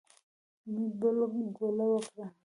حميد 0.63 0.93
بله 1.01 1.25
ګوله 1.57 1.85
وکړه. 1.89 2.25